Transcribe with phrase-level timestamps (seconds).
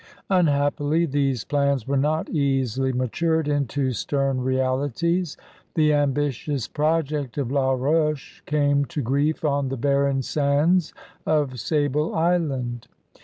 [0.31, 5.37] Unhappily these plans were not easily matured into stem realities.
[5.75, 10.91] The ambitious project of La Roche came to grief on the barren sands
[11.27, 12.87] of Sable Island.